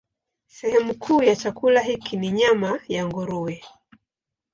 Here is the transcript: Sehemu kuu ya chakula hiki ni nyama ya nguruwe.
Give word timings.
Sehemu 0.47 0.93
kuu 0.95 1.23
ya 1.23 1.35
chakula 1.35 1.81
hiki 1.81 2.17
ni 2.17 2.31
nyama 2.31 2.79
ya 2.87 3.05
nguruwe. 3.07 3.61